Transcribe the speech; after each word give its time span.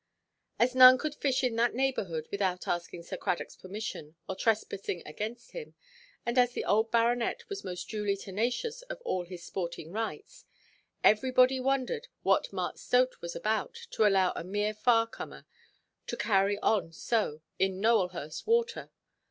As 0.57 0.73
none 0.73 0.97
could 0.97 1.13
fish 1.13 1.43
in 1.43 1.55
that 1.57 1.75
neighbourhood 1.75 2.27
without 2.31 2.67
asking 2.67 3.03
Sir 3.03 3.17
Cradockʼs 3.17 3.59
permission, 3.61 4.15
or 4.27 4.35
trespassing 4.35 5.03
against 5.05 5.51
him, 5.51 5.75
and 6.25 6.39
as 6.39 6.53
the 6.53 6.65
old 6.65 6.89
baronet 6.89 7.47
was 7.49 7.63
most 7.63 7.87
duly 7.87 8.17
tenacious 8.17 8.81
of 8.89 8.99
all 9.05 9.25
his 9.25 9.43
sporting 9.45 9.91
rights, 9.91 10.43
everybody 11.03 11.59
wondered 11.59 12.07
what 12.23 12.51
Mark 12.51 12.77
Stote 12.79 13.21
was 13.21 13.35
about 13.35 13.75
to 13.91 14.03
allow 14.03 14.31
a 14.35 14.43
mere 14.43 14.73
far–comer 14.73 15.45
to 16.07 16.17
carry 16.17 16.57
on 16.61 16.91
so 16.91 17.41
in 17.59 17.79
Nowelhurst 17.79 18.47
water. 18.47 18.89